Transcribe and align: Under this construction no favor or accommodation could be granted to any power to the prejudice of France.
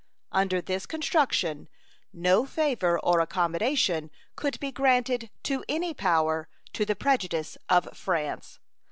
Under 0.31 0.61
this 0.61 0.87
construction 0.87 1.69
no 2.11 2.43
favor 2.47 2.99
or 2.99 3.19
accommodation 3.19 4.09
could 4.35 4.59
be 4.59 4.71
granted 4.71 5.29
to 5.43 5.63
any 5.69 5.93
power 5.93 6.49
to 6.73 6.85
the 6.85 6.95
prejudice 6.95 7.55
of 7.69 7.87
France. 7.95 8.57